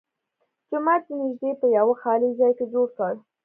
[0.69, 3.13] جومات یې نږدې په یوه خالي ځای کې جوړ کړ.